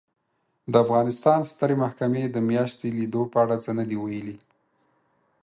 د 0.71 0.73
افغانستان 0.85 1.39
سترې 1.51 1.75
محکمې 1.83 2.23
د 2.29 2.37
میاشتې 2.49 2.87
لیدو 2.97 3.21
په 3.31 3.37
اړه 3.43 3.55
څه 3.63 3.71
نه 3.77 3.83
دي 3.89 3.97
ویلي 3.99 4.37